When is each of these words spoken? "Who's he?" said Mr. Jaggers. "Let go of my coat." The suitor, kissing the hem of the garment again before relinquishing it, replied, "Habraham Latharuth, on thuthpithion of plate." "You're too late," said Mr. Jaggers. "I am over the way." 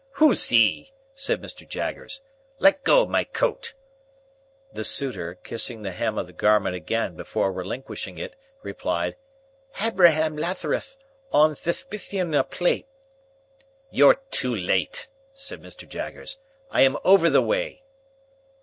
"Who's 0.13 0.49
he?" 0.49 0.93
said 1.13 1.43
Mr. 1.43 1.69
Jaggers. 1.69 2.21
"Let 2.57 2.83
go 2.83 3.03
of 3.03 3.09
my 3.09 3.23
coat." 3.23 3.75
The 4.73 4.83
suitor, 4.83 5.35
kissing 5.43 5.83
the 5.83 5.91
hem 5.91 6.17
of 6.17 6.25
the 6.25 6.33
garment 6.33 6.75
again 6.75 7.15
before 7.15 7.51
relinquishing 7.53 8.17
it, 8.17 8.35
replied, 8.63 9.15
"Habraham 9.75 10.35
Latharuth, 10.37 10.97
on 11.31 11.53
thuthpithion 11.53 12.33
of 12.35 12.49
plate." 12.49 12.87
"You're 13.91 14.15
too 14.31 14.55
late," 14.55 15.07
said 15.35 15.61
Mr. 15.61 15.87
Jaggers. 15.87 16.39
"I 16.71 16.81
am 16.81 16.97
over 17.05 17.29
the 17.29 17.43
way." 17.43 17.83